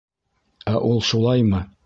Ә 0.73 0.75
ул 0.89 1.05
шулаймы? 1.11 1.65